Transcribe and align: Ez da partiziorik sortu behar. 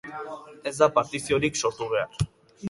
Ez 0.71 0.73
da 0.79 0.87
partiziorik 0.95 1.61
sortu 1.63 1.91
behar. 1.93 2.17